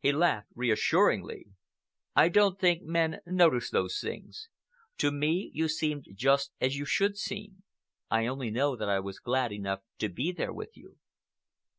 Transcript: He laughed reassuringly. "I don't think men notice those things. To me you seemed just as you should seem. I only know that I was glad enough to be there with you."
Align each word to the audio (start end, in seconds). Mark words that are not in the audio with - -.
He 0.00 0.12
laughed 0.12 0.50
reassuringly. 0.54 1.46
"I 2.14 2.28
don't 2.28 2.60
think 2.60 2.82
men 2.82 3.20
notice 3.24 3.70
those 3.70 3.98
things. 3.98 4.50
To 4.98 5.10
me 5.10 5.50
you 5.54 5.66
seemed 5.66 6.08
just 6.14 6.52
as 6.60 6.76
you 6.76 6.84
should 6.84 7.16
seem. 7.16 7.62
I 8.10 8.26
only 8.26 8.50
know 8.50 8.76
that 8.76 8.90
I 8.90 9.00
was 9.00 9.18
glad 9.18 9.50
enough 9.50 9.80
to 10.00 10.10
be 10.10 10.30
there 10.30 10.52
with 10.52 10.76
you." 10.76 10.98